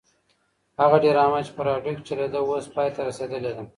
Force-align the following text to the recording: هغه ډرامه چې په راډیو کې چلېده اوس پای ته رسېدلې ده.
هغه 0.81 0.97
ډرامه 1.03 1.39
چې 1.45 1.51
په 1.57 1.61
راډیو 1.69 1.95
کې 1.97 2.03
چلېده 2.07 2.39
اوس 2.41 2.65
پای 2.75 2.89
ته 2.95 3.01
رسېدلې 3.09 3.51
ده. 3.57 3.63